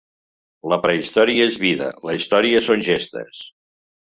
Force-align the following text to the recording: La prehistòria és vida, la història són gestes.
La 0.71 0.79
prehistòria 0.85 1.45
és 1.51 1.59
vida, 1.65 1.91
la 2.09 2.17
història 2.21 2.65
són 2.71 2.85
gestes. 2.89 3.45